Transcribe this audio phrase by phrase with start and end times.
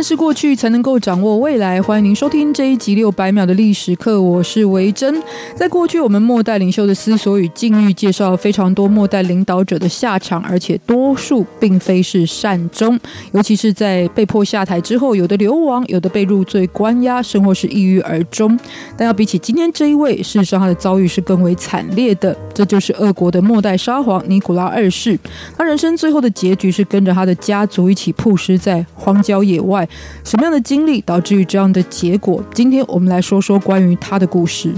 [0.00, 1.82] 认识过去，才能够掌握未来。
[1.82, 5.22] 欢迎您收听这一集六百秒的历史课，我是维珍。
[5.54, 12.98] 在过去，我们末代领袖的思索与境遇，介绍了非常多末代领导者的下场，而且多数并非是善终。
[13.32, 18.58] 尤其是在被迫下台之后，有的流亡，有的被入罪关押，甚或是抑郁而终。
[18.96, 22.34] 但要比起今天这一位，事实上他的遭遇是更为惨烈的。
[22.54, 25.18] 这就是俄国的末代沙皇尼古拉二世。
[25.58, 29.86] 他人生最后的结局是跟着他的家族一起曝尸在荒郊野外。
[30.24, 32.42] 什么样的经历导致于这样的结果？
[32.54, 34.72] 今天我们来说说关于他的故事。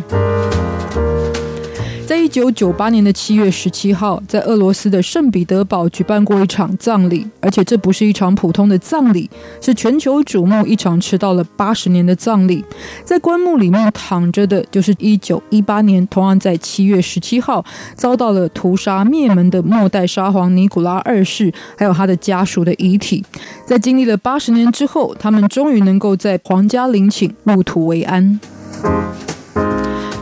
[2.12, 9.30] 在一九九八年的七月十七号，在俄罗斯的圣彼得堡举办过一场葬礼，而且这不是一场普通的葬礼，
[9.62, 12.62] 是全球瞩目一场迟到了八十年的葬礼。
[13.02, 23.24] 在棺木里面躺着的，就是一九一八年同样在七月十七号遭到了屠杀灭门的末代沙皇尼古拉二世，还有他的家属的遗体。
[23.64, 28.38] 在经历了八十年之后，他们终于能够在皇家陵寝入土为安。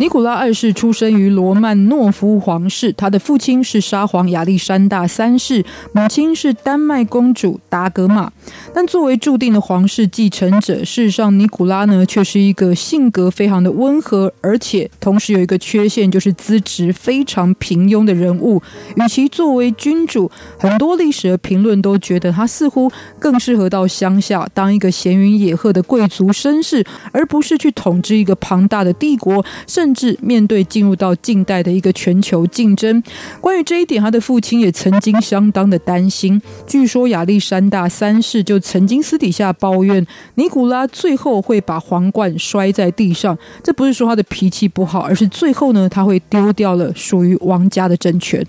[0.01, 5.62] 尼古拉二世出生于罗曼诺夫皇室，他的父亲是沙皇亚历山大三世，
[5.93, 8.33] 母亲是丹麦公主达格玛。
[8.75, 18.62] 但作为注定的皇室继承者，事实上尼古拉呢却是一个性格非常的温和，而且同时有一个缺陷，就是资质非常平庸的人物。
[18.97, 29.91] 与其作为君主，很多历史的评论都觉得他似乎更适合到乡下当一个闲云野鹤的贵族绅士，而不是去统治一个庞大的帝国，甚。
[29.93, 33.03] 至面对进入到近代的一个全球竞争，
[33.41, 36.41] 关于这一点，他的父亲也曾经相当的担心。
[36.65, 43.37] 据说亚历山大三世就曾经私底下抱怨，尼古拉最后会把皇冠摔在地上。
[43.62, 48.47] 这不是说他的脾气不好，而是最后呢，他会丢掉了属于王家的政权。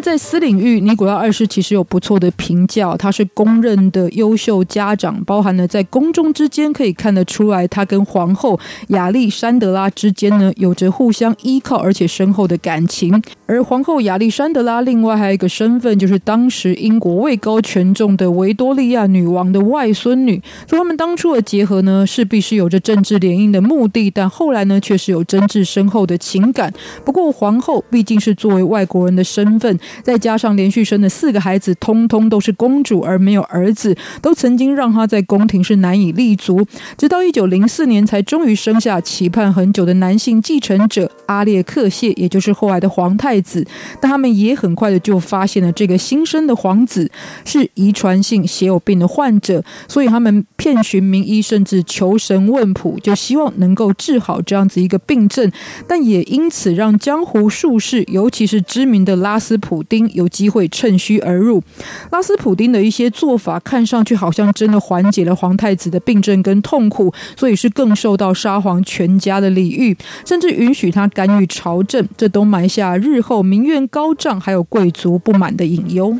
[0.00, 8.58] 在私领域，尼古拉二世其实有不错的评价，他是公认的优秀家长，包含了在宫中之间可以看得出来，他跟皇后
[8.88, 13.20] 亚历山德拉之间呢有着互相依靠而且深厚的感情。
[13.46, 20.40] 而皇后亚历山德拉另外还有一个身份，就是当时英国位高权重的维多利亚女王的外孙女。
[20.68, 26.72] 说他们当初的结合呢，势必是有着政治联姻的目的，但后来呢，却是有真挚深厚的情感。
[27.04, 29.78] 不过皇后毕竟是作为外国人的身份。
[30.02, 36.66] 再加上连续生的四个孩子，通通都是公主而没有儿子，都曾经让他在宫廷是难以立足。
[36.96, 43.66] 直到一九零四年，才终于生下期盼很久的男性继承者阿列克谢，也就是后来的皇太子。
[44.00, 47.10] 但他们也很快的就发现了这个新生的皇子
[47.44, 55.50] 是遗传性血友病的患者，所以他们遍寻名医，甚至求神问卜，就希望能够治好这样子一个病症。
[55.86, 59.77] 但也因此让江湖术士，尤其是知名的拉斯普。
[59.78, 61.62] 普丁有机会趁虚而入，
[62.10, 69.96] 拉斯普丁的一些做法看上去好像真的缓解了皇太子的病症跟痛苦，所以是更受到沙皇全家的礼遇，
[70.26, 76.18] 甚至允许他干预朝政，这都埋下日后民怨高涨还有贵族不满的隐忧。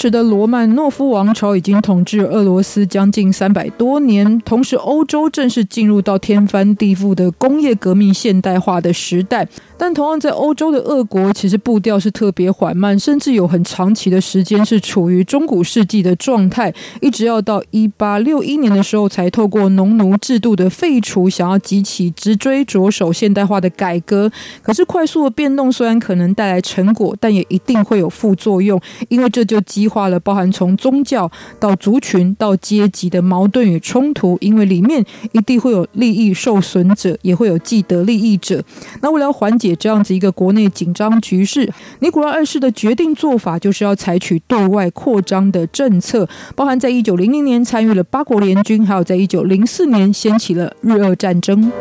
[0.00, 9.48] 时的罗曼诺夫王朝已经统治俄罗斯将近三百多年，同时欧洲正式进入到天翻地覆的工业革命现代化的时代。
[9.76, 24.30] 但同样在欧洲的俄国，其实步调是特别缓慢，甚至有很长期的时间是处于中古世纪的状态，一直要到一八六一年的时候，才透过农奴制度的废除，想要激起直追着手现代化的改革。
[24.62, 38.62] 可是快速的变动虽然可能带来成果，但也一定会有副作用，因为这就激化了包含从宗教到族群到阶级的矛盾与冲突，因为里面一定会有利益受损者，也会有既得利益者。
[39.00, 51.72] 那为了缓解这样子一个国内紧张局势，尼古拉二世的决定做法就是要采取对外扩张的政策，包含在一九零零年参与了八国联军，还有在一九零四年掀起了日俄战争。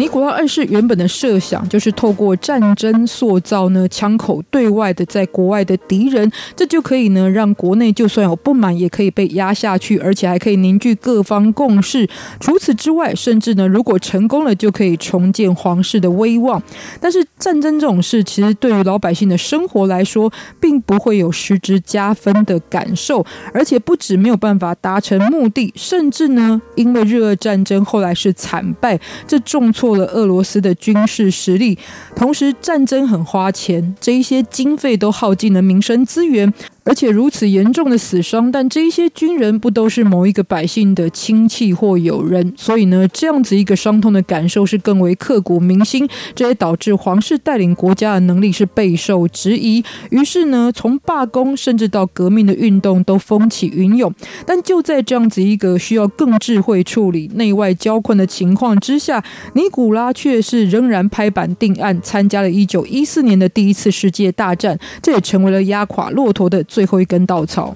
[0.00, 12.08] 尼古拉二世原本的设想就是透过战争塑造呢枪口对外的在国外的敌人，这就可以呢让国内就算有不满也可以被压下去，而且还可以凝聚各方共识。
[12.40, 16.62] 除此之外，甚至呢如果成功了，就可以重建皇室的威望。
[16.98, 23.22] 但是战争这种事，其实对于老百姓的生活来说，并不会有实质加分的感受，
[23.52, 28.98] 而且不止没有办法达成目的，甚至呢因为日俄战争后来是惨败，
[29.28, 29.89] 这重挫。
[29.96, 31.78] 了俄罗斯的军事实力，
[32.16, 36.52] 同时战争很花钱，这一些经费都耗尽了民生资源。
[36.84, 42.52] 而且如此严重的死伤，但这一些军人不都是某一个百姓的亲戚或友人？
[42.56, 46.08] 所以呢，这样子一个伤痛的感受是更为刻骨铭心。
[46.34, 49.84] 这也导致皇室带领国家的能力是备受质疑。
[50.10, 54.12] 于是呢，从罢工甚至到革命的运动都风起云涌。
[54.46, 59.22] 但就在这样子一个需要更智慧处理内外交困的情况之下，
[59.54, 64.78] 尼古拉却是仍然拍板定案，参加了一九一四年的第一次世界大战。
[65.02, 66.90] 这也成为了压垮骆驼的最。
[66.90, 67.74] 后一根稻草。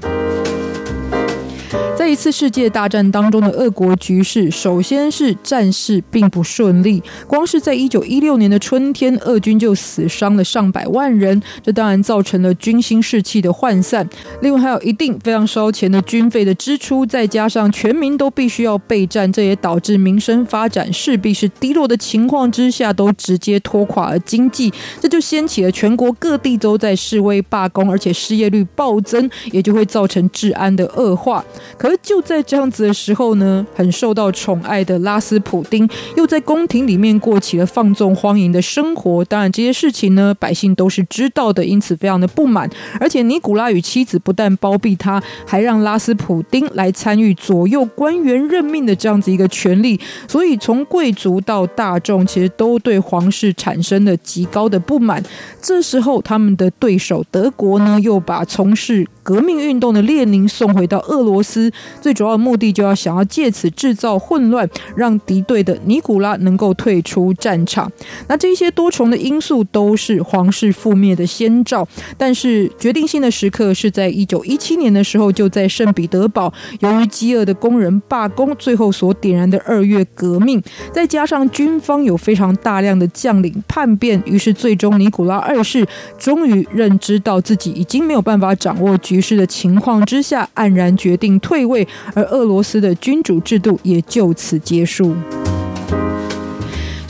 [2.04, 7.02] 在一次世界大战当中的俄国局势，首先是战事并不顺利。
[7.26, 14.06] 光是在一九一六年的春天，俄军就死伤了上百万人，这当然造成了军心士气的涣散。
[14.42, 24.70] 另外，还有一定非常烧钱的军费的支出，再加上全民都必须要备战，这也导致民生发展势必是低落的情况之下，都直接拖垮了经济。
[25.00, 31.42] 这就掀起了全国各地都在示威罢工，而且失业率暴增，也就会造成治安的恶化。
[31.78, 39.24] 可就在这样子的时候呢，很受到宠爱的拉斯普丁又在宫廷里面过起了放纵荒淫的生活。
[39.24, 42.68] 当然，这些事情呢，百姓都是知道的，因此非常的不满。
[42.98, 49.98] 而且，尼古拉与妻子不但包庇他，还让拉斯普丁来参与左右官员任命的这样子一个权利。
[50.26, 55.22] 所以，从贵族到大众，其实都对皇室产生了极高的不满。
[55.60, 61.72] 这时候，他们的对手德国呢，又把从事革命运动的列宁送回到俄罗斯。
[62.00, 67.90] 最主要的目的就要想要借此制造混乱，让敌对的尼古拉能够退出战场。
[68.28, 71.88] 那这些多重的因素都是皇室覆灭的先兆。
[72.16, 80.62] 但是决定性的时刻是在一九一七年的时候，就在圣彼得堡，由于饥饿的工人罢工，最后所点燃的二月革命，
[80.92, 85.86] 再加上军方有非常大量的将领叛变，于是最终尼古拉二世
[86.18, 91.64] 终于认知到自己已经没有办法掌握局于是的情况之下，黯然决定退。
[91.64, 95.14] 位，而俄罗斯的君主制度也就此结束。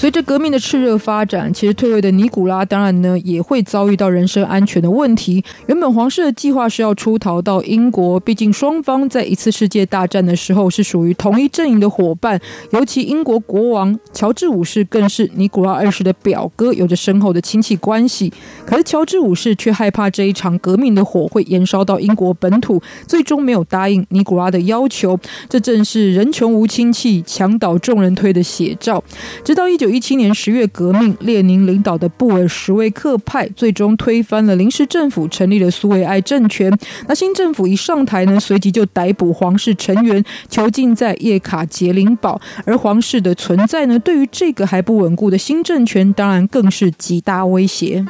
[0.04, 5.42] 随着革命的炽热发展，其实退位的尼古拉当然呢也会遭遇到人身安全的问题。
[5.66, 12.38] 原本皇室的计划是要出逃到英国，毕竟双方在一次世界大战的时候是属于同一阵营的伙伴。
[12.72, 18.30] 尤其英国国王乔治五世更是尼古拉二世的表哥，有着深厚的亲戚关系。
[18.66, 25.18] 可是乔治五世却害怕这一场革命的火会延烧到英国本土，最终没有答应尼古拉的要求。
[25.48, 29.02] 这正是人穷无亲戚，墙倒众人推的写照。
[29.42, 29.93] 直到一九。
[29.94, 36.76] 一七年十月革命，列宁领导的布尔什维克派最终推翻了临时政府，成立了苏维埃政权。
[37.06, 42.40] 那新政府一上台呢，随即就逮捕皇室成员，囚禁在叶卡捷琳堡。
[42.64, 48.04] 而皇室的存在呢，对于这个还不稳固的新政权，当然更是极大威胁。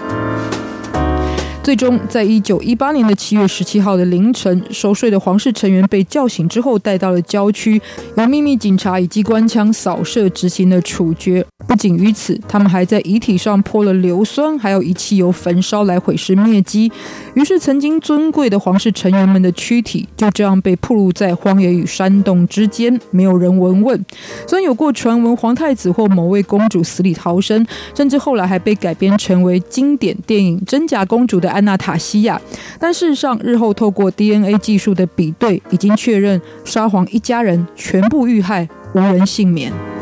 [1.63, 7.81] 最终，在一九一八年的七月十七号的凌晨，熟睡的皇室成员被叫醒之后，带到了郊区，
[8.19, 11.45] 由秘密警察以机关枪扫射执行了处决。
[11.67, 16.93] 不仅于此，他们还在遗体上泼了硫酸，还有以汽油焚烧来毁尸灭迹。
[17.35, 24.05] 于是，曾经尊贵的皇室成员们的躯体就这样被暴露在荒野与山洞之间，没有人闻问。
[24.47, 31.55] 虽然有过传闻，皇太子或某位公主死里逃生，甚至后来还被改编成为经典电影《真假公主》的。
[31.55, 32.41] 安娜塔西亚，
[32.81, 39.94] 但事实上，日后透过 DNA 技术的比对，已经确认沙皇一家人全部遇害，无人幸免。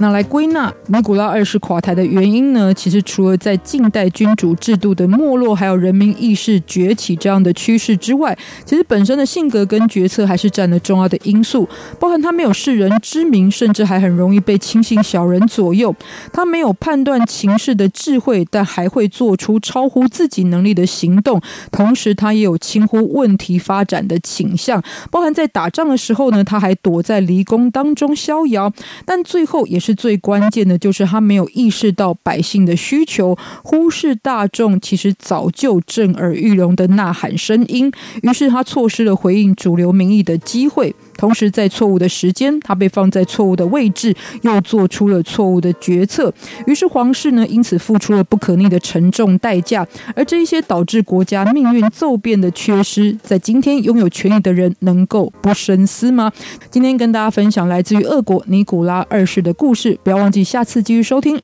[0.00, 2.72] 那来归纳尼古拉二世垮台的原因呢？
[2.72, 11.68] 其实除了在近代君主制度的没落，还有人民意识崛起这样的趋势之外，其实本身的性格跟决策还是占了重要的因素。
[11.98, 15.92] 包含他没有世人之明，甚至还很容易被轻信小人左右。
[16.32, 21.40] 他没有判断情势的智慧，但还会做出超乎自己能力的行动。
[21.72, 24.80] 同时，他也有轻忽问题发展的倾向。
[25.10, 28.72] 包含在打仗的时候呢，他还躲在离宫当中逍遥。
[29.04, 29.87] 但最后也是。
[29.88, 37.90] 是最关键的，就是他没有意识到百姓的需求，忽视大众其实早就震耳欲聋的呐喊声音，
[38.22, 40.94] 于是他错失了回应主流民意的机会。
[41.18, 46.32] 同时在错误的时间，他被放在错误的位置，又做出了错误的决策。
[46.66, 49.86] 于是皇室呢，因此付出了不可逆的沉重代价。
[50.14, 56.32] 而这一些导致国家命运骤变的缺失，在今天拥有权力的人能够不深思吗？
[56.70, 61.36] 今天跟大家分享来自于俄国尼古拉二世的故事，不要忘记下次继续收听